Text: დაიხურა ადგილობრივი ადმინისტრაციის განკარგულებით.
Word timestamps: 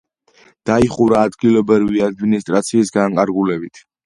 დაიხურა 0.69 1.19
ადგილობრივი 1.29 2.01
ადმინისტრაციის 2.09 2.95
განკარგულებით. 2.97 3.85